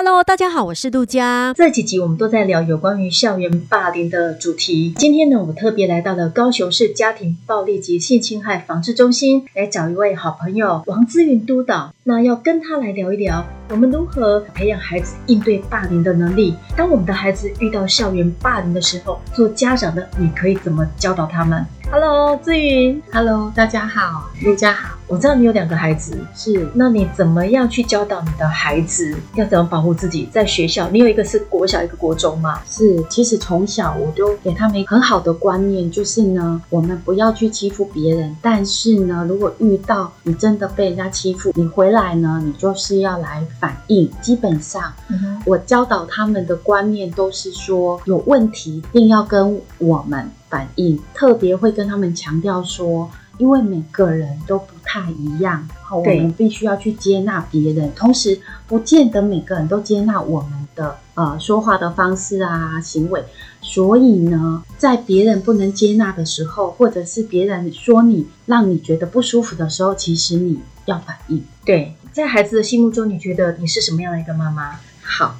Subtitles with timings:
[0.00, 1.52] ？Hello，大家好，我是杜佳。
[1.56, 4.94] 这几集我们都在聊有关于校园霸凌的主题。
[4.96, 11.92] 今天呢，我特别来到了高雄市家庭暴力及性侵害防治中心，来找一位好朋友王姿芸督导。
[12.04, 16.54] 那要跟他来聊一聊，我们如何培养孩子应对霸凌的能力。
[16.76, 23.02] 当我们的孩子遇到校园霸凌的时候，做家长的你可以怎么教导他们？Hello，志云。
[23.10, 24.94] Hello，大家好，陆家好。
[25.06, 30.28] 我知道你有两个孩子，是，那你怎么样去教导你的孩子要怎么保护自己？
[30.30, 32.60] 在学校，你有一个是国小，一个国中嘛？
[32.66, 44.10] 是，其实从小我都给他们很好的观念，就是呢，我们不要去欺负别人，但是呢，如果遇到你真的被人家欺负，你回来呢，你就是要来反应。
[44.20, 53.10] 基本上，嗯，我教导他们的观念都是说，有问题一定要跟我们反应，特别会跟他们强调说。
[53.38, 63.24] 因为每个人都不太一样，好，我们必须要去接纳别人，同时不见得每个人都接纳我们的呃说话的方式啊行为。
[63.60, 71.40] 所以呢，在别人不能接纳的时候，或者是别人说你让你觉得不舒服的时候，其实你要反应。
[71.64, 74.80] 对，在孩子的心目中，你觉得你是什么样的一个妈妈？
[75.00, 75.36] 好，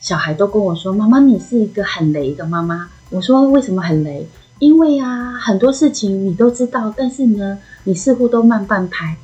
[0.00, 4.26] 小孩都跟我说：“妈妈，你是一个很雷的妈妈。”我说：“为什么很雷？”
[4.60, 9.16] 因为啊，很多事情你都知道，但是呢，你似乎都慢半拍。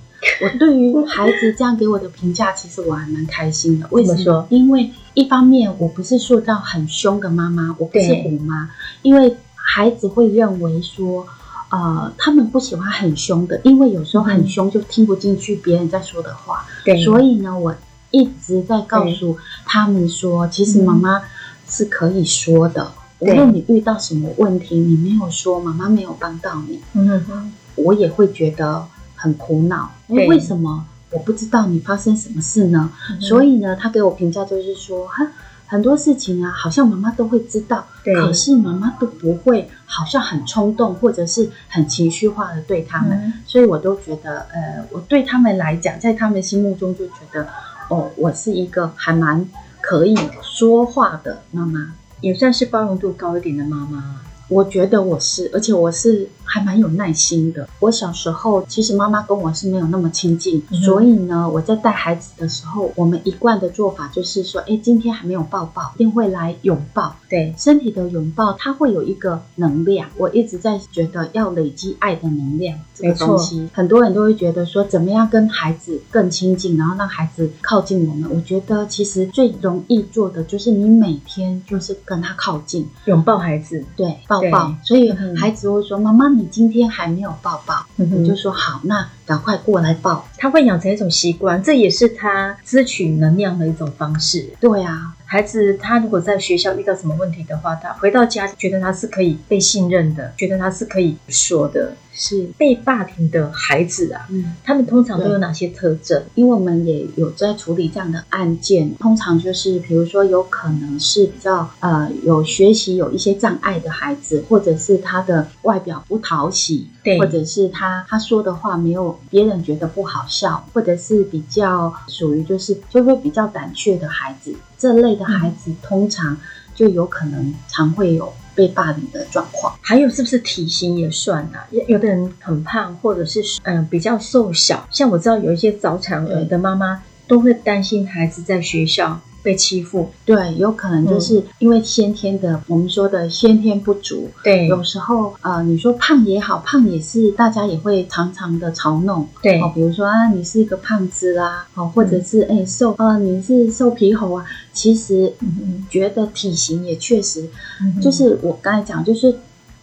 [0.42, 3.86] 我对于孩子这样给我的评价，其实我还蛮开心的。
[3.90, 4.46] 为什么说？
[4.48, 8.70] 因为一方面我不是塑造很凶的妈妈，我不是虎妈。
[9.02, 11.26] 因为孩子会认为说，
[11.70, 16.64] 呃，他们不喜欢很凶的，因为有时候很凶就听不进去别人在说的话。
[16.82, 17.74] 对，所以呢，我
[18.10, 21.20] 一直在告诉他们说，其实妈妈
[21.68, 22.90] 是可以说的。
[23.19, 29.91] 无论你遇到什么问题，你没有说，妈妈没有帮到你，嗯哼，我也会觉得很苦恼。
[30.09, 32.91] 为为什么我不知道你发生什么事呢？
[33.10, 35.26] 嗯、所以呢，他给我评价就是说，很
[35.66, 43.19] 很多事情啊，好像妈妈都会知道，对，可是妈妈都不会，好像很冲动或者是很情绪化的对他们。
[43.19, 47.49] 嗯、所以我都觉得，呃，我对他们来讲，在他们心目中就觉得，
[47.88, 49.49] 哦，我是一个还蛮
[49.81, 51.94] 可以说话的妈妈。
[52.21, 56.28] 也算是包容度高一点的妈妈，我觉得我是，而且我是。
[56.48, 57.68] 还蛮有耐心的。
[57.80, 67.16] 我小时候其实妈妈跟我是没有那么亲近，嗯、所以呢，我在带孩子的时候，我们一贯的做法就是说，哎，今天还没有抱抱，一定会来拥抱。
[67.28, 70.08] 对，身体的拥抱，它会有一个能量。
[70.16, 73.58] 我一直在觉得要累积爱的能量这个东西。
[73.58, 73.70] 没错。
[73.74, 78.30] 很多人都会觉得说，怎么样跟孩子更亲近，然后让孩子靠近我们。
[78.32, 84.74] 我觉得其实最容易做的就是你每天就是跟他靠近，拥抱孩子，对，抱抱。
[84.84, 86.28] 所以孩子会说，妈妈。
[86.28, 90.28] 你今天还没有抱抱，你、嗯、就说好，那赶快过来抱。
[90.36, 94.50] 他会养成一种习惯，这也是他汲取能量的一种方式。
[94.60, 95.16] 对啊。
[95.26, 101.94] 孩子他如果在学校遇到什么问题的话，他回到家觉得他是可以被信任的，觉得他是可以说的。
[102.19, 106.22] 是被霸凌的孩子啊，嗯，他们通常都有哪些特征？
[106.34, 124.53] 因为我们也有在处理这样的案件，通常就是比如说有可能是比较呃有学习有一些障碍的孩子，或者是他的外表不讨喜，对，或者是他他说的话没有别人觉得不好笑，或者是比较属于就是就会比较胆怯的孩子。
[124.77, 126.37] 这类的孩子通常
[126.75, 129.72] 就有可能常会有被霸凌的状况。
[129.81, 131.65] 还有是不是体型也算啊？
[131.87, 134.84] 有的人很胖，或者是嗯、呃、比较瘦小。
[134.91, 139.21] 像我知道有一些早产儿的妈妈都会担心孩子在学校。
[139.46, 144.28] 被欺负，对，有可能就是因为先天的，嗯、我们说的先天不足。
[144.42, 149.28] 对，有时候呃，你说胖也好，胖也是大家也会常常的嘲弄。
[149.40, 154.44] 对，哦，比如说啊，你是一个胖子啦，哦，或者是哎、嗯欸、瘦啊、呃，你是瘦皮猴啊。
[154.72, 157.49] 其实，嗯，觉得体型也确实，
[157.81, 159.38] 嗯、就是我刚才讲，就是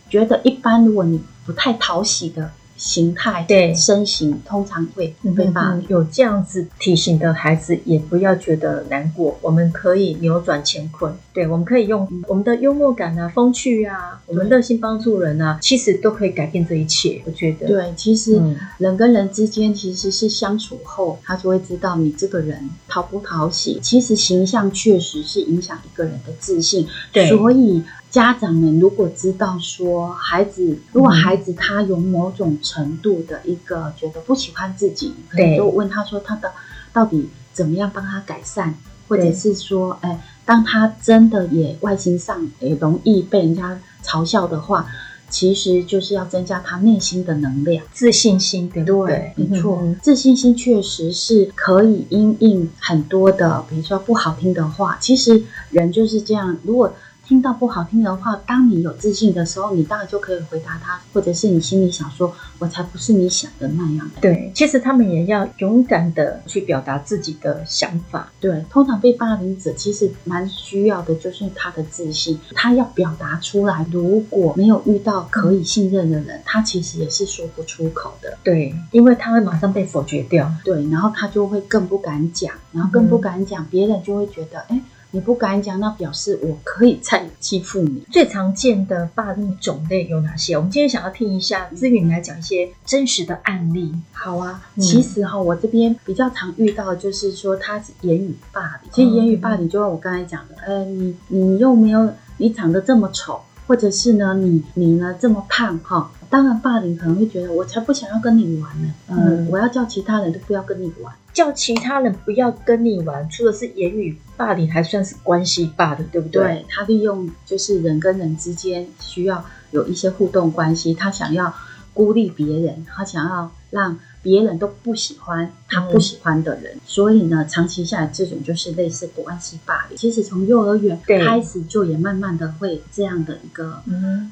[0.09, 2.51] 觉得一般，如果你不太讨喜的。
[2.83, 5.85] 形态对身形通常会被霸凌。
[5.87, 9.39] 有这样子体型的孩子，也不要觉得难过。
[9.41, 17.21] 我们可以扭转乾坤，对，我们可以用我们的幽默感啊、风趣啊，我们热心帮助人啊，其实都可以改变这一切。
[17.25, 18.41] 我觉得，对，其实
[18.79, 23.79] 人跟人之间其实是相处后，他就会知道你这个人讨不讨喜。
[23.81, 27.81] 其实形象确实是影响一个人的自信，对，所以。
[28.13, 36.51] 家长们如果知道说孩子，如果孩子他有某种程度的一个觉得不喜欢自己，可能就问他说他的
[36.93, 38.75] 到底怎么样帮他改善，
[39.07, 44.85] 或者是说，哎，当他真的也外形上也容易被人家嘲笑的话。
[45.27, 49.33] 其实就是要增加他内心的能量、自信心，对不对？
[49.35, 54.95] 对，没错，嗯、自信心确实是可以因应很多的，比如说不好听的话。
[55.01, 56.93] 其实人就是这样，如果。
[57.25, 68.29] 听到不好听的话，当你有自信的时候，你当然就可以回答他，或者是你心里想说：“我才不是你想的那样的。”对，其实他们也要勇敢的去表达自己的想法。
[68.41, 73.85] 对，通常被霸凌者其实蛮需要的就是他的自信，他要表达出来。
[73.89, 78.37] 如果没有遇到可以信任的人，他其实也是说不出口的。
[78.43, 80.51] 对，因为他会马上被否决掉。
[80.65, 84.81] 对，然后他就会更不敢讲，然后更不敢讲，嗯、别人就会觉得：“哎。”
[85.15, 88.03] 你不敢讲，那表示我可以再欺负你。
[88.11, 90.55] 最常见的霸凌种类有哪些？
[90.55, 93.93] 我们今天想要听一下，姿芸来讲一些真实的案例。
[94.11, 98.91] 好啊，嗯、其实哈，我这边比较常遇到的就是说，他是言语霸凌。
[98.91, 106.11] 其实言语霸凌就像我刚才讲的，呃，你你又没有，你长得这么丑，或者是呢，你你呢这么胖哈。
[106.33, 108.91] 当然，霸凌可能会觉得我才不想要跟你玩呢。
[109.07, 111.13] 嗯，我要叫其他人都不要跟你玩。
[111.31, 116.41] 叫其他人不要跟你玩，除了是言语霸凌，还算是关系霸凌，对不对？
[116.43, 121.53] 对，他利用就是人跟人之间需要有一些互动关系，他想要
[121.93, 129.95] 孤立别人，他想要让别人都不喜欢他不喜欢的人，嗯、所以呢，长期下来这种就是类似关系霸凌。
[129.95, 133.83] 其实从幼儿园开始就也慢慢的会这样的一个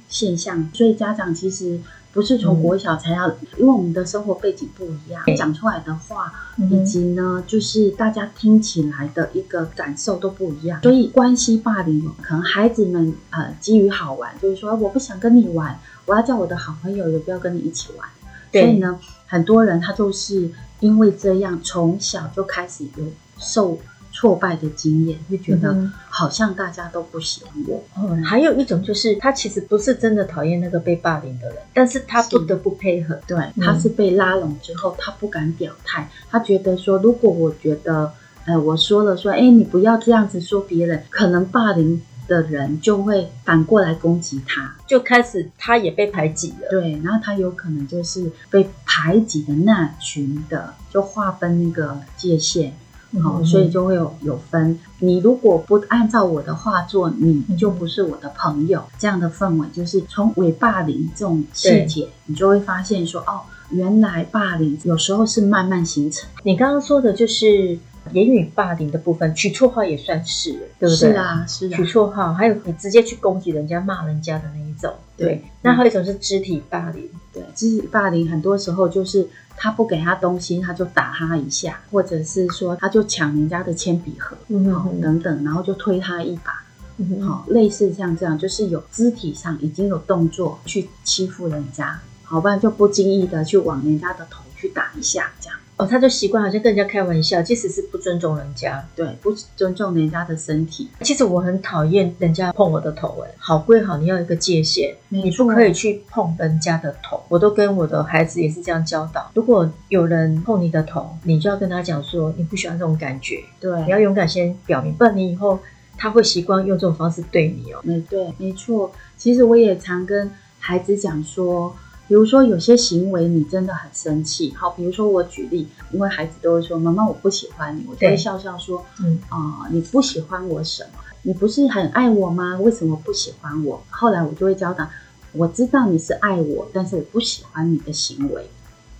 [0.09, 1.79] 现象，嗯、所以家长其实。
[2.13, 18.20] 不是从国小才要，嗯、因为我们的生活背景不一样，讲出来的话，嗯、以及呢，就是大家听起来的一个感受都不一样，所以关系霸凌，可能孩子们呃基于好玩，就是说我不想跟你玩，我要叫我的好朋友也不要跟你一起玩，对
[18.51, 20.49] 所以呢，很多人他就是
[20.79, 23.03] 因为这样，从小就开始有
[23.37, 23.79] 受。
[24.13, 25.73] 挫败的经验，就觉得
[26.09, 27.81] 好像大家都不喜欢我。
[27.97, 33.17] 嗯，还有一种就是他其实不是真的讨厌那个被霸凌的人，但是他不得不配合。
[33.25, 36.09] 对，他是被拉拢之后，他不敢表态。
[36.29, 38.11] 他觉得说，如果我觉得，
[38.45, 42.01] 呃，我说了说，哎，你不要这样子说别人，可能霸凌
[42.31, 46.69] 的人就会反过来攻击他，就开始他也被排挤了。
[46.69, 52.73] 对，然后他有可能就是被排挤的那群的，就划分那个界限。
[53.21, 54.79] 好，所以就会有有分。
[54.99, 58.81] 你如果不按照我的话做，你就不是我的朋友。
[58.97, 66.29] 这样的氛围，就是从伪霸凌这种细节，你就会发现说，哦，原来霸凌有时候是慢慢形成。
[66.43, 67.77] 你刚刚说的就是
[68.11, 70.95] 言语霸凌的部分，取绰号也算是，对不对？
[70.95, 71.77] 是啊，是啊。
[71.77, 74.93] 取绰号，还有你直接去攻击人家、骂人家的那一种。
[75.15, 77.09] 对，那还有一种是肢体霸凌。
[77.31, 79.27] 对，肢体霸凌很多时候就是。
[79.57, 86.63] 他不给他东西，他就打他一下，或者是说他就抢人家的铅笔盒，嗯等等，然后就推他一把，好、
[86.97, 95.59] 嗯哼，类似像这样，就是有肢体上已经有动作去欺负人家，好，不然就不经意的去往人家的头去打一下，这样。
[95.81, 100.87] 哦，他就习惯好像跟人家开玩笑，即使是不尊重人家，对，不尊重人家的身体。
[101.01, 107.23] 其实我很讨厌人家碰我的头，哎，好归好，你要有一个界限，你不可以去碰人家的头。
[107.29, 109.31] 我都跟我的孩子也是这样教导。
[109.33, 115.57] 如果有人碰你的头，你就要跟他讲说你不喜欢这种感觉，对，你要勇敢先表明，不然你以后
[115.97, 117.79] 他会习惯用这种方式对你哦。
[117.81, 118.91] 没对，没错。
[119.17, 120.29] 其实我也常跟
[120.59, 121.75] 孩子讲说。
[122.11, 130.99] 比如说有些行为你真的很生气，好，比如说我举例，因为孩子都会说妈妈我不喜欢你，我就会笑笑说，嗯啊、呃、你不喜欢我什么？
[131.21, 132.59] 你不是很爱我吗？
[132.59, 133.81] 为什么不喜欢我？
[133.89, 134.85] 后来我就会教导，
[135.31, 138.49] 我知道你是爱我，但是我不喜欢你的行为，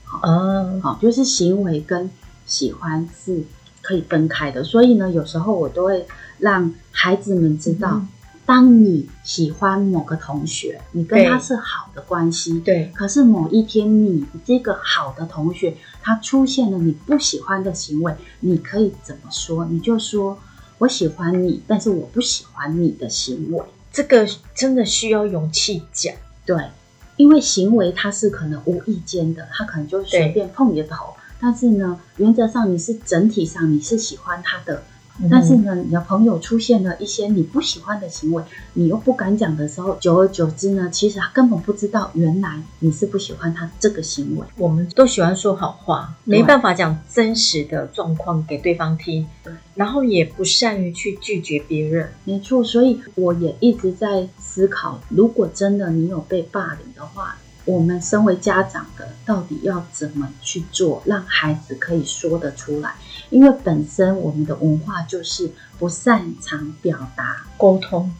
[0.06, 2.10] 好，嗯、好，就是行为跟
[2.46, 3.44] 喜欢是
[3.82, 6.08] 可以分开的，所以呢，有时候我都会
[6.40, 7.90] 让孩子们知道。
[7.96, 8.08] 嗯
[8.52, 12.92] 当你喜欢某个同学，你跟他是好的关系，对。
[12.94, 19.64] 可是某一天，你这个好的同学他出现了你不喜欢的行为，你可以怎么说？
[19.68, 20.38] 你就说
[20.80, 26.14] ：“我喜欢你，但是我不喜欢你的行为。”这个真的需要勇气讲，
[26.46, 26.58] 对，
[27.16, 34.84] 因为行为它是可能无意间的，他可能就随便碰你的头，但是呢，原则上你是整体上你是喜欢他的。
[35.30, 44.46] 但是呢，你的朋友出现了一些你不喜欢的行为，你又不敢讲的时候，久而久之呢，其实他根本不知道原来你是不喜欢他这个行为。
[44.58, 52.10] 我们都喜欢说好话，没办法讲真实的状况给对方听，对，然后也不善于去拒绝别人。
[52.24, 62.96] 没错，所以我也一直在思考，如果真的你有被霸凌的话，我们身为家长的，到底要怎么去做，让孩子可以说得出来？
[63.30, 68.12] 因为本身我们的文化就是不擅长表达沟通，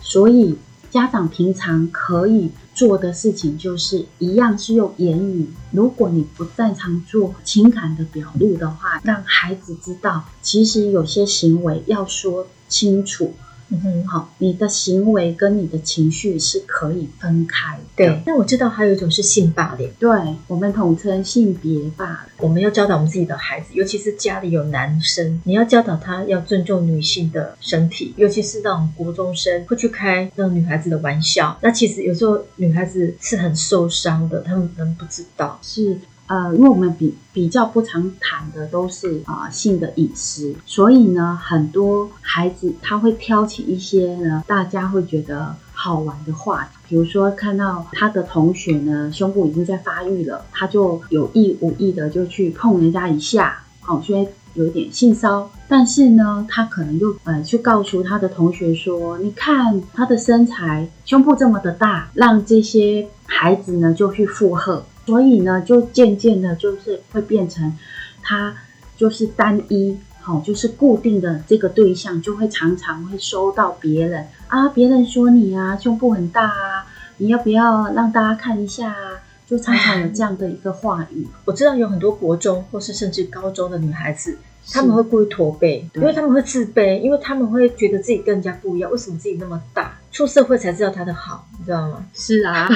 [0.00, 0.56] 所以
[0.90, 5.50] 家长平常可以做的事情就是一样是用言语。
[5.72, 13.34] 如果你不擅长做情感的表露的话，让孩子知道，其实有些行为要说清楚。
[13.68, 17.82] 嗯哼，好，你的行为跟你的情绪是可以分开的。
[17.96, 20.08] 对，那我知道还有一种是性霸凌，对，
[20.46, 22.32] 我们统称性别霸凌。
[22.38, 31.58] 我们要教导我们自己的孩子，尤其是家里有男生，你要教导他要尊重女性的身体，尤其是那种国中生会去开那种女孩子的玩笑。
[31.60, 35.98] 那其实有时候女孩子是很受伤的，他们可能不知道是。
[36.28, 55.50] 呃，因为我们比比较不常谈的都是啊、性的隐私，所以呢，很多孩子他会挑起一些呢大家会觉得好玩的话题，比如说看到他的同学呢胸部已经在发育了，他就有意无意的就去碰人家一下，好、哦，所以有点性骚。
[55.68, 64.84] 但是呢，他可能又呃去告诉他的同学说，你看他的身材胸部这么的大，让这些孩子呢就去附和。
[65.06, 67.78] 所以呢，就渐渐的，就是会变成
[68.22, 68.54] 他
[68.96, 76.86] 就是单一，好，就是固定的这个对象，就会常常会收到别人啊，别人说你啊，胸部很大啊，
[77.18, 79.22] 你要不要让大家看一下啊？
[79.46, 81.24] 就常常有这样的一个话语。
[81.44, 84.36] 我知道有很多国中或是甚至高中的女孩子，
[84.72, 89.96] 他们会故意驼背，因为他们会自卑，因为他们会觉得自己跟人家不一样，为什么自己那么大？
[90.10, 92.04] 出社会才知道他的好，你知道吗？
[92.12, 92.68] 是啊。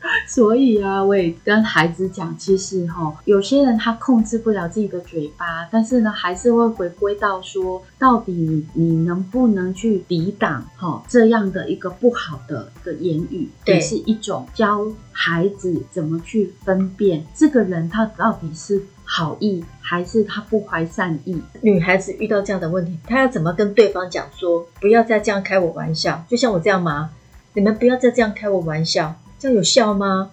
[0.28, 21.42] 所以啊，我也跟孩子讲，其实哈，有些人他控制不了自己的嘴巴，但是呢，还是会回归到说，到底你你能不能去抵挡哈这样的一个不好的一个言语，也是一种教孩子怎么去分辨这个人他到底是好意还是他不怀善意。
[21.60, 27.10] 女孩子遇到这样的问题，她要怎么跟对方讲说，不要再这样开我玩笑，就像我这样吗？
[27.54, 29.16] 你们不要再这样开我玩笑。
[29.38, 30.30] 这有效吗？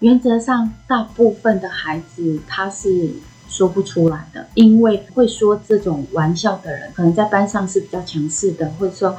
[0.00, 3.10] 原则上，大部分的孩子他是
[3.48, 9.16] 说不出来的，因为会说这种玩笑的人，可能在班上是比较强势的，或者说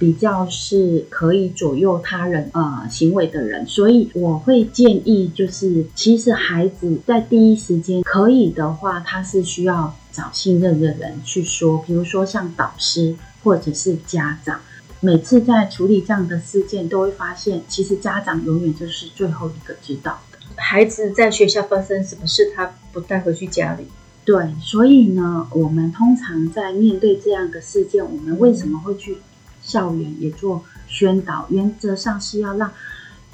[0.00, 3.64] 比较是可以左右他人呃行为的人。
[3.66, 14.60] 所以我会建议，就是其实孩子在第一时间可以的话，他是需要找信任的人去说，比如说像导师或者是家长。
[15.00, 20.38] 每次在处理这样的事件，都会发现，其实家长永远就是最后一个知道的。
[20.56, 23.86] 孩子在学校发生什么事，他不带回去家里。
[24.24, 29.18] 对，所以呢，我们通常在面对这样的事件，我们为什么会去
[29.62, 31.46] 校园也做宣导？
[31.50, 32.72] 原则上是要让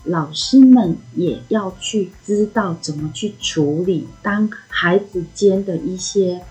[0.04, 6.42] 老师们也要去知道怎么去处理，当孩子间的一些。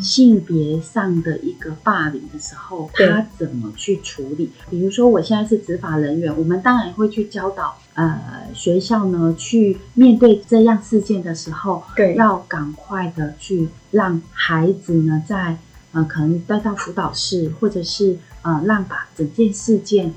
[0.00, 4.48] 性别上的一个霸凌的时候，他怎么去处理？
[4.70, 15.58] 比如说，我现在是执法人员，我们当然会去教导呃学校呢，去面对这样事件的时候，对，要赶快的去让孩子呢，在
[15.90, 20.14] 呃可能带到辅导室，或者是呃让把整件事件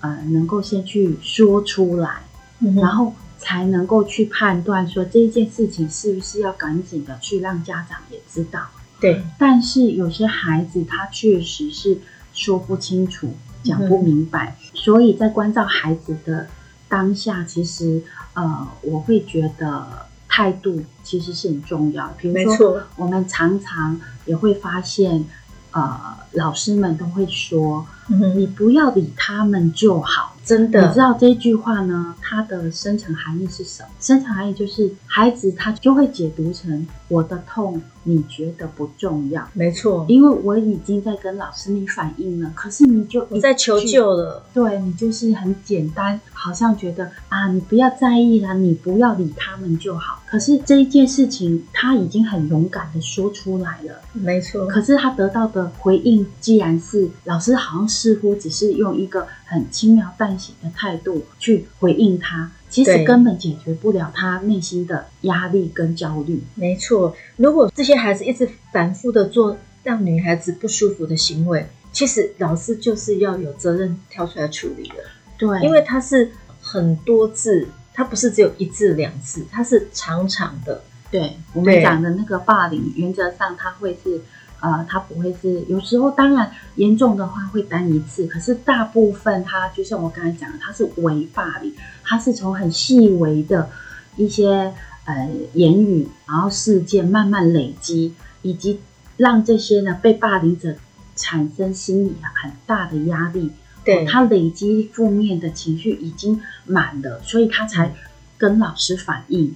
[0.00, 2.22] 呃能够先去说出来，
[2.60, 8.60] 嗯、然后才能够去判断说这一件事情是不是要赶紧的去让家长也知道。
[9.00, 11.98] 对，但是有些孩子他确实是
[12.32, 16.48] 说不清楚、讲不明白，嗯、所以在关照孩子的
[16.88, 18.02] 当下，其实
[18.34, 19.86] 呃，我会觉得
[20.28, 22.12] 态度其实是很重要。
[22.18, 25.24] 比如说，我们常常也会发现，
[25.70, 32.14] 呃，老师们都会说：“嗯、你不要理他们就好。”真的，你知道这句话呢？
[32.22, 33.88] 它的深层含义是什么？
[34.00, 50.22] 深层含义就是孩子他就会解读成我的痛你觉得不重要，没错，因为我已经在跟老师你反映了，可是你就你在求救了，对，你就是很简单，好像觉得啊，你不要在意啦，你不要理他们就好。
[50.26, 54.66] 可是这一件事情他已经很勇敢的说出来了，没错。
[54.66, 66.42] 可是他得到的回应，既然是老师好像似乎只是用一个很轻描淡写的态度去回应他，其实根本解决不了他内心的压力跟焦虑。
[66.54, 74.96] 没错，如果这些孩子一直反复的做让女孩子不舒服的行为，其实老师就是要有责任跳出来处理的。
[75.36, 76.30] 对，因为他是
[76.60, 80.82] 很多次，他不是只有一次两次，他是长长的。
[81.10, 84.20] 对，我们讲的那个霸凌，原则上他会是
[84.60, 91.72] 呃，他不会是有时候当然严重的话会单一次，可是大部分他就像我刚才讲的，他是微霸凌，
[92.02, 93.70] 他是从很细微的
[94.16, 94.74] 一些
[95.04, 98.80] 呃言语，然后事件慢慢累积，以及
[99.16, 100.74] 让这些呢被霸凌者
[101.14, 103.52] 产生心理很大的压力，
[103.84, 107.94] 对，他累积负面的情绪已经满了，所以他才
[108.36, 109.54] 跟老师反映。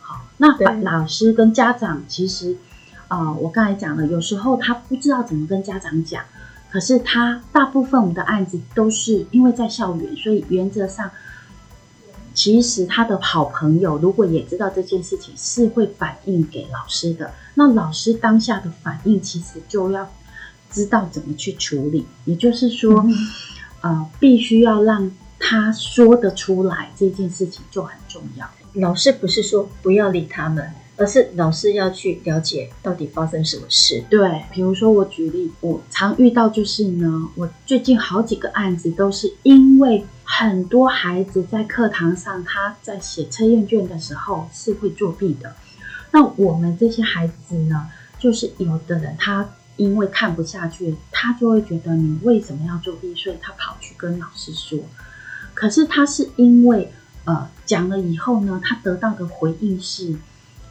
[0.00, 2.58] 好，那老师跟家长其实。
[3.12, 6.24] 啊、呃，我刚才讲了，有时候他不知道怎么跟家长讲，
[6.70, 11.10] 可是他大部分我们的案子都是因为在校园，所以原则上，
[12.32, 17.34] 其实他的好朋友如果也知道这件事情，是会反映给老师的。
[17.54, 20.10] 那老师当下的反应，其实就要
[20.70, 23.12] 知道怎么去处理，也就是说，嗯、
[23.82, 28.48] 呃，必须要让他说得出来，这件事情就很重要。
[28.72, 30.66] 老师不是说不要理他们。
[31.02, 34.04] 而是老师要去了解到底发生什么事。
[34.08, 45.52] 对，比如说我举例，我常遇到就是呢，我最近好几个案子都是因为很多孩子在课堂上他在写测验卷的时候是会作弊的。
[46.12, 47.88] 那我们这些孩子呢，
[48.20, 54.78] 就是有的人他因为看不下去，他就会觉得你为什么要作弊，所以他跑去跟老师说。
[55.52, 56.92] 可是他是因为
[57.24, 60.14] 呃讲了以后呢，他得到的回应是。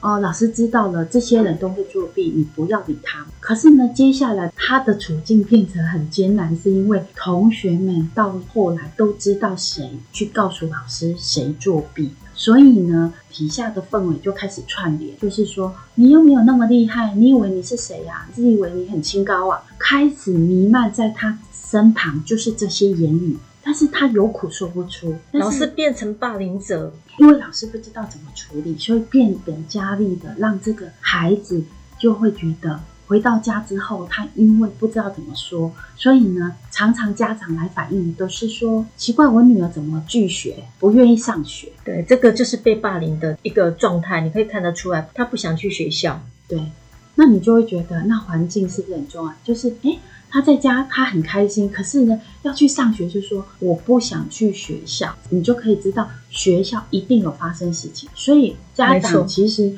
[0.01, 3.23] 哦，老师知道了，这些人都会作弊，你不要理他。
[3.39, 18.27] 可是呢，接下来他的处境变成很艰难，是因为同学们到后来都知道谁去告诉老师谁作弊，所以呢，底下的氛围就开始串联，就是说你又没有那么厉害，你以为你是谁呀？
[18.33, 23.37] 自以为你很清高啊，开始弥漫在他身旁，就是这些言语。
[23.63, 31.63] 但是他有苦说不出，老师变成霸凌者，因为老师不知道怎么处理，所以变本加厉的让这个孩子
[31.99, 41.71] 就会觉得回到家之后，他因为不知道怎么说，所以呢，常常家长来反映都是说奇怪，我女儿怎么拒学，不愿意上学。
[41.83, 46.19] 对，这个就是被霸凌的一个状态，你可以看得出来，他不想去学校。
[46.47, 46.71] 对，
[47.15, 49.33] 那你就会觉得那环境是不是很重要？
[49.43, 49.99] 就是诶
[50.31, 51.69] 他在家，他很开心。
[51.69, 55.13] 可是呢，要去上学，就说我不想去学校。
[55.29, 58.09] 你就可以知道，学校一定有发生事情。
[58.15, 59.75] 所以家长其实，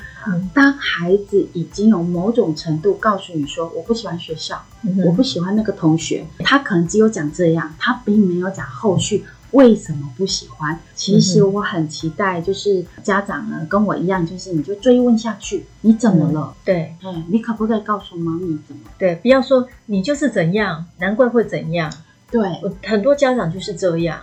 [0.53, 9.25] 当孩子已经有某种程度告诉你说，我不喜欢学校，嗯、我不喜欢那个同学，他可能只有讲这样，他并没有讲后续。
[9.53, 10.77] 为什么不喜欢？
[10.93, 16.53] 其实我很期待，就是家长呢跟我一样，就是你就追问下去，你怎么了？
[16.53, 18.81] 嗯、对，嗯，你可不可以告诉妈咪怎么？
[18.99, 21.91] 对，不要说你就是怎样，难怪会怎样。
[22.29, 22.41] 对，
[22.85, 24.19] 很多家长就是这样。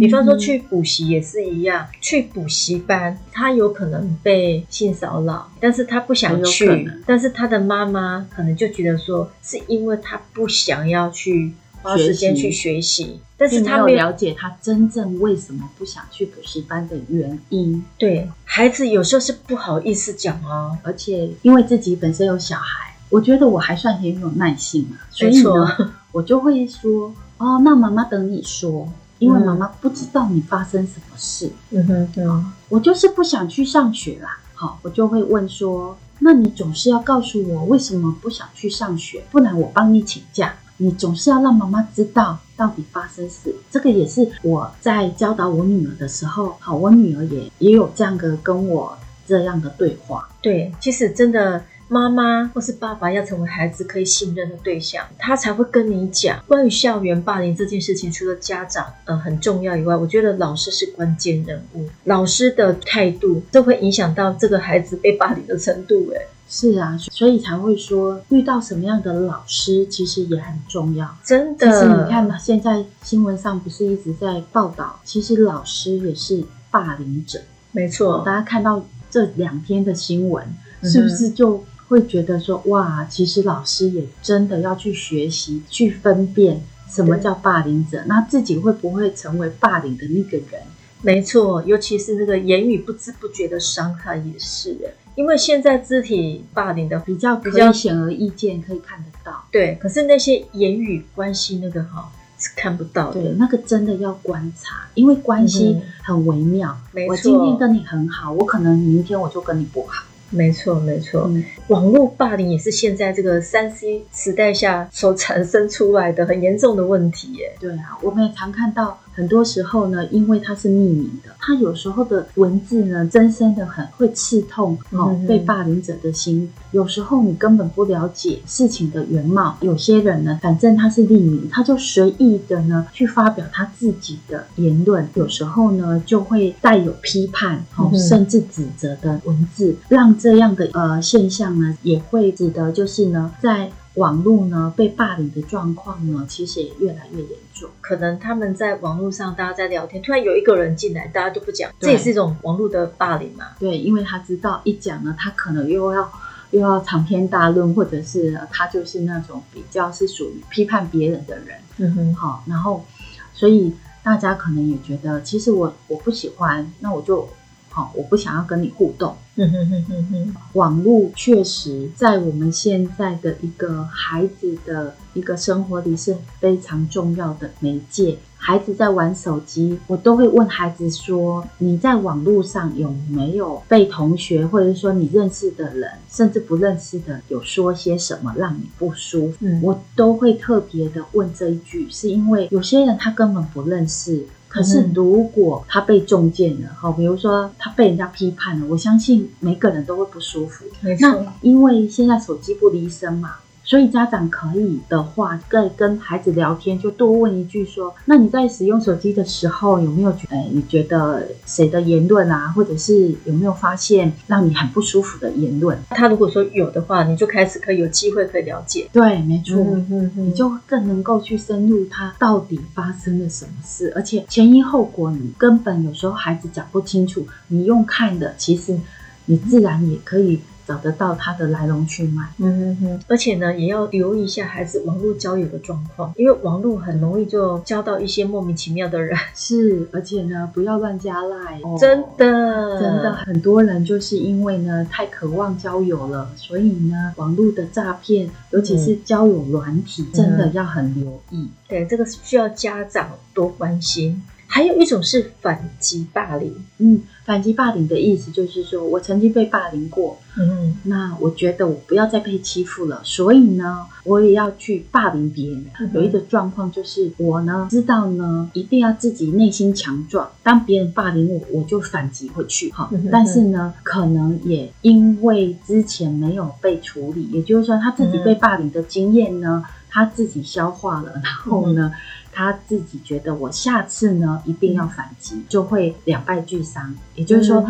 [0.00, 11.54] 比方说去补习也是一样，嗯、去补习班，他有可能被性骚扰，但是他不想去，但是他的妈妈可能就觉得说，是因为他不想要去。
[11.84, 17.84] 花时间去学习，但是他没有了解他真正为什么不想去补习班的原因。
[17.98, 31.50] 对，孩子有时候是不好意思讲哦，而且因为自己本身有小孩，我觉得我还算很有耐性啊，所以呢，我就会说哦，那妈妈等你说，因为妈妈不知道你发生什么事。
[31.70, 34.38] 嗯哼，嗯，我就是不想去上学啦。
[34.54, 40.54] 好，我就会问说，那你总是要告诉我为什么不想去上学，不然我帮你请假。
[40.78, 50.28] 你总是要让妈妈知道到底发生事，这个也是我在教导我女儿的时候，好，我女儿也也有这样的跟我这样的对话。
[50.42, 58.10] 对，其实真的妈妈或是爸爸要成为孩子可以信任的对象，他才会跟你讲关于校园霸凌这件事情。
[58.10, 66.12] 除了家长呃很重要以外，我觉得老师是关键人物，老师的态度都会影响到这个孩子被霸凌的程度。
[66.14, 66.20] 哎。
[66.46, 71.16] 是啊，所以才会说遇到什么样的老师其实也很重要。
[71.24, 77.40] 真的，其实你看，现在新闻上不是一直在报道，其实老师也是霸凌者。
[77.72, 80.46] 没错，大家看到这两天的新闻，
[80.82, 90.60] 是不是就会觉得说，哇，其实老师也真的要去学习，去分辨什么叫霸凌者，那自己会不会成为霸凌的那个人？
[91.02, 94.76] 没错，尤其是那个言语不知不觉的伤害也是。
[95.14, 99.44] 因为现在肢体霸凌的比较比较显而易见，可以看得到。
[99.52, 103.22] 对，可是那些言语关系那个哈是看不到的。
[103.22, 106.76] 对，那个真的要观察，因为关系很微妙。
[106.90, 110.04] 没错，我今天跟你很好，我可能明天我就跟你不好。
[110.34, 111.22] 没错，没错。
[111.28, 117.52] 嗯，网络霸凌也是现在这个三 C 时代下所产生出来的很严重的问题耶。
[117.60, 126.50] 对啊，我们也常看到很多时候呢，因为它是匿名的，它有时候的文字呢，真深的很，会刺痛哦、嗯、被霸凌者的心。
[126.72, 129.56] 有时候你根本不了解事情的原貌。
[129.60, 135.08] 有些人呢，反正他是匿名，他就随意的呢去发表他自己的言论。
[135.14, 143.70] 有时候呢，就会带有批判哦，甚至指责的文字，让这样的呃现象呢，也会使得就是呢，在。
[143.94, 147.70] 网络呢被霸凌的状况呢，其实也越来越严重。
[147.80, 153.46] 可能他们在网络上，大家在聊天，突然有一个人进来，大家都不讲，这也是一种网络的霸凌嘛？
[153.58, 156.10] 对，因为他知道一讲呢，他可能又要
[156.50, 161.56] 又要长篇大论，或者是他就是那种比较是属于批判别人的人。
[161.76, 162.84] 嗯哼，好，然后
[163.32, 167.28] 所以大家可能也觉得，其实我我不喜欢，那我就。
[167.74, 169.16] 好，我不想要跟你互动。
[169.34, 170.34] 嗯哼哼哼哼。
[170.52, 178.16] 网络确实在我们现在的一个孩子的一个生活里是非常重要的媒介。
[178.36, 194.24] 孩子在玩手机，我都会问孩子说：“你在网络上有没有被同学或者说你认识的人，甚至不认识的，有说些什么让你不舒服？”嗯，我都会特别的问这一句，是因为有些人他根本不认识。
[194.54, 200.64] 可是，如果他被中箭了，哈，比如说他被人家批判了，我相信每个人都会不舒服。
[200.80, 201.08] 没错。
[201.08, 203.34] 那因为现在手机不离身嘛。
[203.64, 215.78] 所以家长可以的话，在跟孩子聊天，就多问一句说：那你在使用手机的时候，有没有觉，哎，你觉得谁的言论啊，或者是有没有发现让你很不舒服的言论？
[215.90, 218.86] 他如果说有的话，你就开始可以有机会可以了解。
[218.92, 228.78] 对，没错，嗯嗯嗯，你就更能够去深入他到底发生了什么事，而且前因后果，你根本有时候孩子讲不清楚，你用看的，其实
[229.24, 230.38] 你自然也可以。
[230.66, 239.18] 找得到他的来龙去脉，嗯哼哼，而且呢，也要留意一下孩子网络交友的状况，因为网络很容易就交到一些莫名其妙的人。
[239.34, 251.48] 是，而且呢，不要乱加赖，哦，真的，真的，很多人就是因为呢太渴望交友了，所以呢，网络的诈骗，尤其是交友软体，嗯，真的要很留意。
[251.68, 254.22] 对，这个是需要家长多关心。
[254.54, 265.64] 还有一种是反击霸凌，嗯，反击霸凌的意思就是说我曾经被霸凌过，嗯，那我觉得我不要再被欺负了，所以呢，我也要去霸凌别人。
[265.80, 273.08] 嗯、有一个状况就是我呢知道呢，一定要自己内心强壮，当别人霸凌我，我就反击回去，哈、嗯。
[273.10, 281.90] 但是呢，可能也因为之前没有被处理，也就是说他自己被霸凌的经验呢，他自己消化了，然后呢。
[281.92, 281.98] 嗯
[282.34, 286.94] 他自己觉得我下次呢一定要反击，就会两败俱伤。
[287.14, 287.64] 也就是说，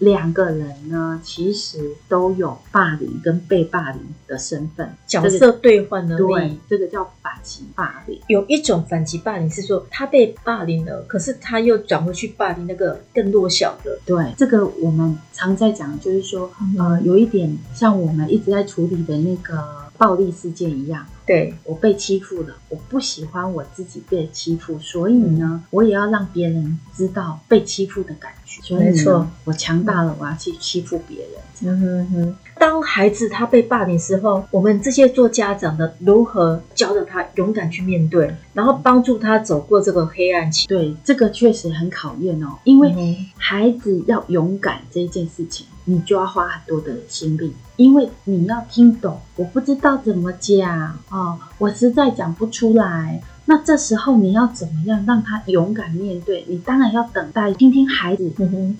[0.00, 6.32] 两个人呢其实都有霸凌跟被霸凌的身份，角色兑换能力。
[6.32, 8.18] 对，这个叫反击霸凌。
[8.28, 13.98] 有一种反击霸凌是说他被霸凌了，可是他又转回去霸凌那个更弱小的。
[14.06, 19.62] 对，这个我们常在讲，就是说，呃，有一点像我们一直在处理的那个。
[19.98, 28.62] 暴力事件一样，对，我被欺负了，我不喜欢我自己被欺负，所以呢，我也要让别人知道被欺负的感觉。
[28.62, 31.30] 所以呢，没错，我强大了，我要去欺负别人。
[31.62, 32.36] 嗯哼哼。
[32.58, 40.66] 当孩子他被霸凌时候，我们这些做家长的如何教着他勇敢去面对，然后帮助他走过这个黑暗期？
[40.66, 49.20] 对，这个确实很考验哦，因为孩子要勇敢这一件事情，你就要花很多的心力，因为你要听懂。
[49.36, 53.22] 我不知道怎么讲哦，我实在讲不出来。
[53.46, 56.44] 那这时候你要怎么样让他勇敢面对？
[56.48, 58.30] 你当然要等待听听孩子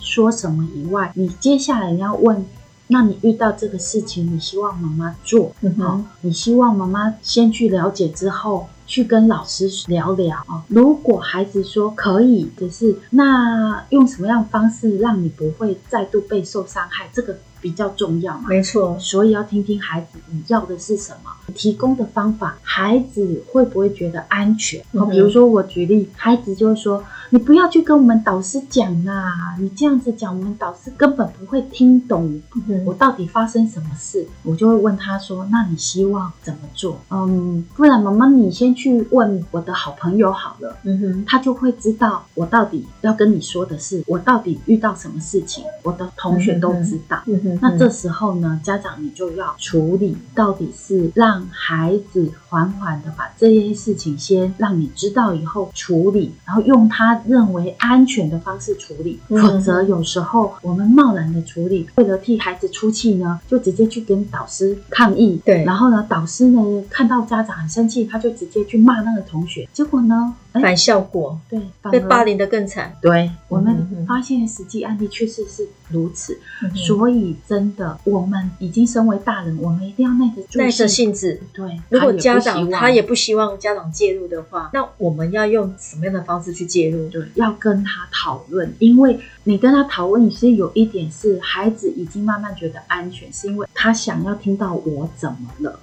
[0.01, 2.45] 说什么以外，你接下来你要问。
[2.89, 10.63] 那你遇到这个事情，你希望妈妈做，嗯哼，你希望妈妈先去了解之后，去跟老师聊聊啊。
[10.69, 17.09] 如果孩子说可以，可是那用什么样的方式让你不会再度被受伤害？
[17.13, 17.37] 这个。
[17.61, 24.81] 比较重要嘛，没错，所以要听听孩子你要的是什么，提供的方法，孩子会不会觉得安全？
[24.95, 32.41] 好、嗯，比如说我举例，孩子就会说：“你不要去跟我们导师讲啊，你这样子讲，我们导师根本不会听懂。
[32.85, 34.23] 我到底发生什么事。
[34.23, 47.59] 嗯”我就会问他说：“那你希望怎么做？”嗯，不然妈妈你先去问我的好朋友好了，嗯哼，他就会知道我到底要跟你说的是我到底遇到什么事情，我的同学都知道，嗯哼。
[47.61, 59.21] 那这时候呢，家长你就要处理，到底是让孩子缓缓的把这些事情先让你知道以后处理，然后用他认为安全的方式处理。
[59.29, 65.41] 否则有时候我们贸然的处理，为了替孩子出气呢，就直接去跟导师抗议。
[65.45, 69.69] 对，然后呢，导师呢看到家长很生气，他就直接去骂那个同学。
[69.73, 72.95] 结果呢，反效果，对，被霸凌的更惨。
[73.01, 76.39] 对，我们发现实际案例确实是如此，
[76.75, 81.41] 所以真的，我们已经身为大人，我们一定要耐得住，耐着性子。
[81.53, 87.09] 对，如果家长他也不希望家长介入的话，那我们要用什么样的方式去介入？
[87.09, 95.81] 对，要跟他讨论，因为你跟他讨论，你是有一点是孩子已经慢慢觉得安全，是因为他想要听到我怎么了。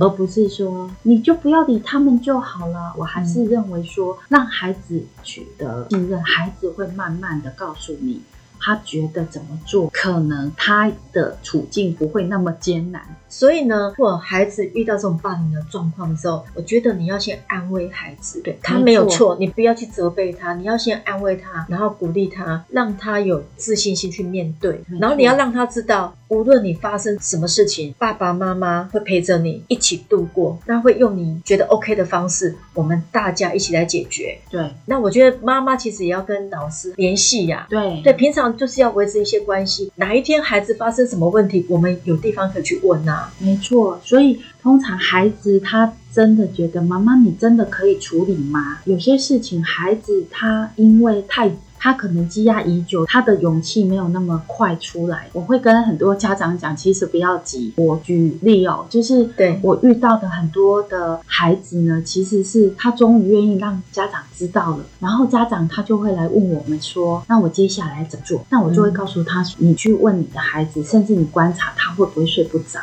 [0.00, 2.94] 而不是说你就不要理他们就好了。
[2.96, 8.22] 我还是认为说，让孩子取得信任，孩子会慢慢的告诉你。
[8.60, 13.02] 他觉得怎么做，可能他的处境不会那么艰难。
[13.36, 24.80] 所以呢，如果孩子遇到这种霸凌的状况的时候，我觉得你要先安慰孩子，对，他没有错，你不要去责备他，你要先安慰他，然后鼓励他，让他有自信心去面对。
[25.00, 34.38] 然后你要让他知道，无论你发生什么事情，爸爸妈妈会陪着你一起度过，那会用你觉得 OK 的方式，我们大家一起来解决。
[34.48, 37.66] 对，那我觉得妈妈其实也要跟老师联系呀。
[37.68, 39.90] 对，对，平常就是要维持一些关系。
[39.96, 43.32] 哪一天孩子发生什么问题，我们有地方可以去问呐。
[43.38, 48.78] 没错，所以通常孩子他真的觉得妈妈，你真的可以处理吗？
[48.84, 51.50] 有些事情孩子他因为太。
[51.76, 55.28] 他可能积压已久，他的勇气没有那么快出来。
[55.34, 57.74] 我会跟很多家长讲，其实不要急。
[57.76, 68.42] 我举例哦，就是对我遇到的很多的孩子呢，其实是他终于愿意让家长知道了，然后家长他就会来问我们说，那我接下来怎么做？
[68.48, 72.80] 那我就会告诉他，你去问你的孩子，甚至你观察他会不会睡不着。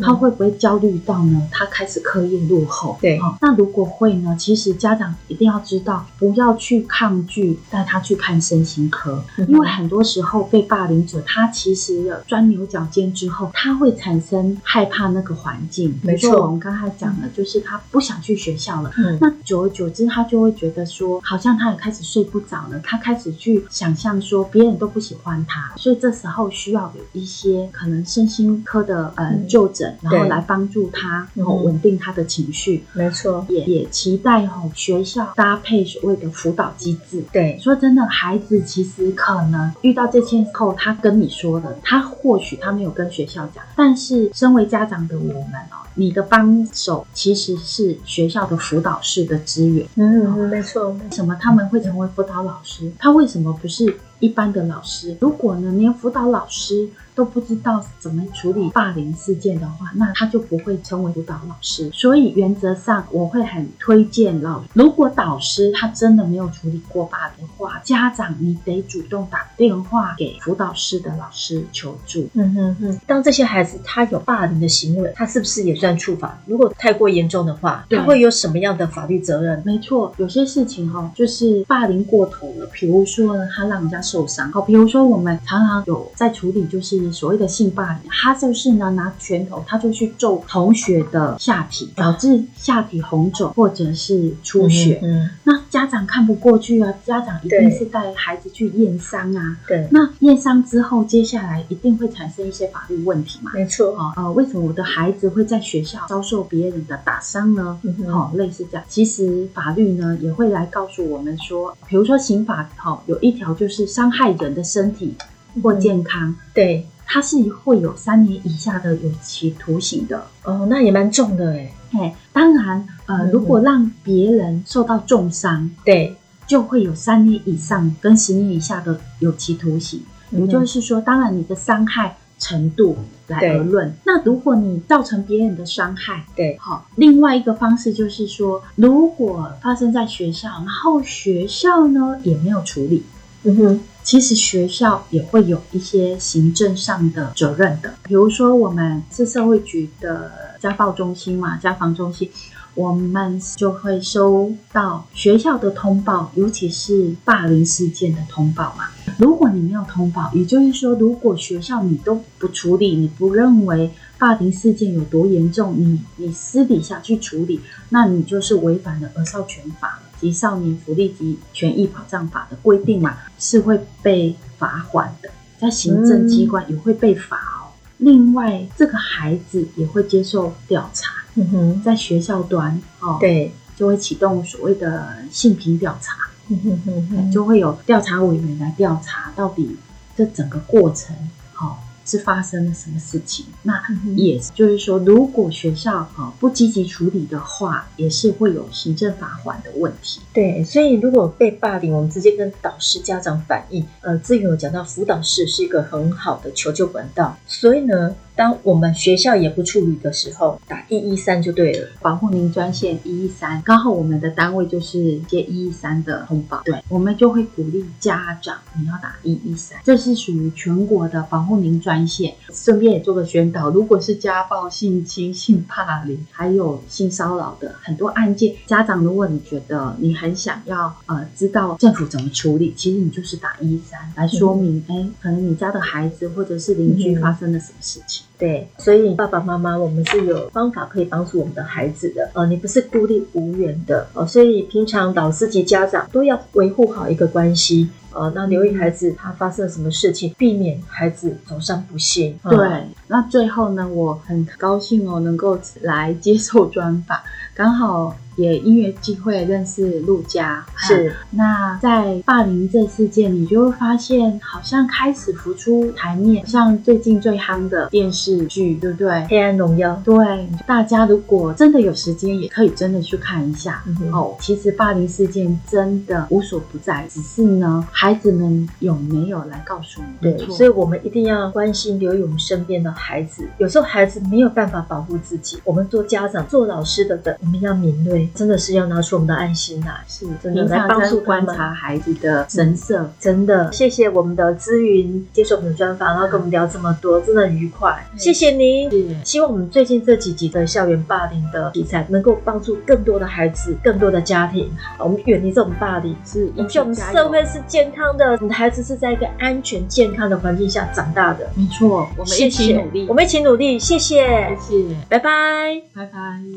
[0.00, 1.48] 他会不会焦虑到呢？
[1.50, 2.98] 他开始课业落后。
[3.00, 4.36] 对，那如果会呢？
[4.38, 15.98] 其实家长一定要知道，不要去抗拒带他去看身心科，因为很多时候被霸凌者，他其实钻牛角尖之后，他会产生害怕那个环境。
[16.02, 18.90] 没错，我们刚才讲了，就是他不想去学校了。
[18.96, 22.80] 嗯，那久而久之，他就会觉得说，好像他也开始睡不着了。
[22.82, 29.34] 他开始去想象说，别人都不喜欢他，所以这时候需要有一些可能身心科的呃
[29.72, 29.86] 就。
[30.02, 32.84] 然后来帮助他，然后稳定他的情绪。
[32.92, 37.22] 没错，也也期待吼学校搭配所谓的辅导机制。
[37.32, 49.86] 对，说真的，孩子其实可能遇到这件事后，他跟你说的，他或许他没有跟学校讲，但是身为家长的我们哦，你的帮手其实是学校的辅导室的资源。
[49.96, 50.90] 嗯，没错。
[50.90, 52.90] 为什么他们会成为辅导老师？
[52.98, 55.16] 他为什么不是一般的老师？
[55.20, 61.90] 如果呢，连辅导老师都不知道怎么处理霸凌事件的话，那他就不会成为辅导老师。
[61.92, 72.26] 所以原则上，我会很推荐老，如果导师他真的没有处理过霸凌的话，家长你得主动打电话给辅导室的老师求助。
[72.32, 73.00] 嗯哼哼。
[73.06, 76.38] 当这些孩子他有霸凌的行为，他是不是也算触法？
[76.46, 79.62] 如果太过严重的话，他会有什么样的法律责任？
[79.66, 82.66] 没错，有些事情哈，就是霸凌过头了。
[82.72, 84.50] 比如说呢，他让人家受伤。
[84.50, 87.01] 好，比如说我们常常有在处理，就是。
[87.10, 95.00] 所谓的性霸凌，他就是呢拿拳头，他就去揍同学的下体，导致下体红肿或者是出血。
[95.02, 99.56] 嗯，嗯，那家长看不过去啊，家长一定是带孩子去验伤啊。
[99.66, 103.50] 对，那验伤之后，接下来一定会产生一些法律问题嘛。
[103.54, 107.80] 没错，啊，呃，为什么我的孩子会在学校遭受别人的打伤呢？
[108.10, 115.14] 好，类似这样，其实法律呢也会来告诉我们说，比如说刑法，哈，有一条就是伤害人的身体
[115.62, 116.86] 或健康，嗯、对。
[117.12, 120.26] 它是会有三年以下的有期徒刑的。
[120.44, 121.70] 哦，那也蛮重的哎。
[121.92, 130.00] 哎，当然，呃，嗯、如果让别人受到重伤，对，就会有三年以上跟十年以下的有期徒刑。
[130.30, 132.96] 也、嗯、就是说，当然你的伤害程度
[133.26, 133.94] 来而论。
[134.06, 143.04] 那如果你造成别人的伤害，对，好，另外一个方式就是说，如果发生在学校，然后学校呢也没有处理，
[143.44, 143.80] 嗯哼。
[144.04, 150.28] 其实学校也会有一些行政上的责任的，比如说我们是社会局的
[150.58, 152.28] 家暴中心嘛，家防中心，
[152.74, 158.86] 我们就会收到学校的通报，尤其是霸凌事件的通报嘛。
[159.18, 170.01] 如果你没有通报，也就是说，如果学校你都不处理，你不认为霸凌事件有多严重，你你私底下去处理，那你就是违反了儿少权法。
[170.22, 177.74] 及少年福利及权益保障法的规定嘛，是会被罚款的，在行政机关也会被罚哦。
[177.98, 186.14] 嗯、另外，这个孩子也会接受调查，嗯哼，在学校端哦，对，就会启动所谓的性平调查，
[186.48, 189.76] 嗯哼哼哼，就会有调查委员来调查到底
[190.16, 191.16] 这整个过程，
[191.52, 191.76] 好、哦。
[192.04, 193.46] 是发生了什么事情。
[193.62, 193.82] 那
[194.16, 200.20] 也就是说，如果学校啊不积极处理的话，也是会有行政罚款的问题。
[200.32, 203.86] 对，所以如果被霸凌，我们直接跟导师、家长反映。
[204.00, 208.14] 呃，之前有讲到辅导室是一个很好的求救管道，所以呢。
[208.34, 211.88] 当我们学校也不处理的时候，打一一三就对了。
[212.00, 222.34] 保护您专线一一三，刚好我们的单位就是接一一三的通报，对，我们就会鼓励家长你要打一一三，这是属于全国的保护您专线。
[222.52, 238.21] 顺便也做个宣导，如果是家暴、性侵、性霸凌，还有性骚扰的很多案件，家长如果你觉得你很想要呃知道政府怎么处理，其实你就是打一一三来说明，哎、嗯，可能你家的孩子或者是邻居发生了什么事情。
[238.42, 242.28] 嗯对，所以爸爸妈妈，我们是有方法可以帮助我们的孩子的。
[242.34, 247.88] 呃，你不是孤立无援的哦，所以平常老师及家长都要维护好一个关系。
[248.12, 252.36] 呃，那留意孩子他发生了什么事情，避免孩子走上不幸。
[252.42, 257.18] 对，嗯、那最后呢，我很高兴哦，能够来接受专访，
[257.54, 258.16] 刚好。
[258.36, 261.14] 也因缘机会认识陆家，是。
[261.30, 269.08] 那在霸凌这事件，你就会发现好像开始浮出台面，像最近最夯的电视剧，对不对？
[269.28, 269.92] 《黑暗荣耀》。
[270.02, 273.82] 对，大家如果真的有时间，也可以真的去看一下。
[273.86, 280.36] 嗯、哦，其实霸凌事件真的无所不在，只是呢，孩子们有没有来告诉我们？
[280.36, 283.46] 对，所以我们一定要关心留意我们身边的孩子。
[283.58, 288.21] 有时候孩子没有办法保护自己，我们做家长、做老师的的，我们要敏锐。
[288.34, 293.10] 真的是要拿出我们的爱心来，是真的来帮助观察孩子的神色。
[293.20, 298.04] 真的，谢谢我们的资云接受我们的专访，然后跟我们聊这么多，真的很愉快。
[298.16, 298.90] 谢谢您。
[299.24, 311.48] 希望我们最近这几集的校园霸凌的题材，能够帮助更多的孩子、更多的家庭，我们远离这种霸凌，是，我们希望我们社会是健康的，你的孩子是在一个安全、健康的环境下长大的。
[311.54, 313.78] 没错，我们一起努力，我们一起努力。
[313.78, 316.52] 谢谢，谢谢，拜拜，拜拜。